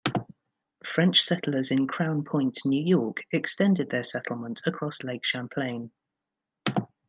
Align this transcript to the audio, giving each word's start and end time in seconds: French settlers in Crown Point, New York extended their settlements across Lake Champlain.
French 0.83 1.21
settlers 1.21 1.69
in 1.69 1.85
Crown 1.85 2.23
Point, 2.23 2.57
New 2.65 2.83
York 2.83 3.17
extended 3.31 3.91
their 3.91 4.03
settlements 4.03 4.59
across 4.65 5.03
Lake 5.03 5.23
Champlain. 5.23 5.91